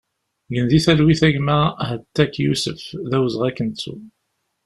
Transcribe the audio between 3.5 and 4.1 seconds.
k-nettu!